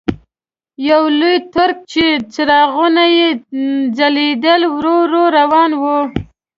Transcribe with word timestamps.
یو 0.89 1.03
لوی 1.19 1.35
ټرک 1.53 1.77
چې 1.91 2.05
څراغونه 2.33 3.03
یې 3.17 3.27
ځلېدل 3.97 4.61
ورو 4.75 4.95
ورو 5.01 5.23
روان 5.37 5.71
و. 5.81 5.83